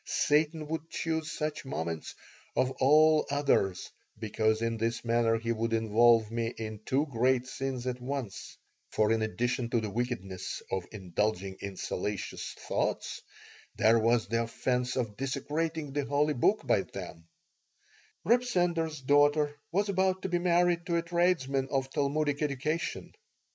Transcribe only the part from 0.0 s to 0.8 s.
Satan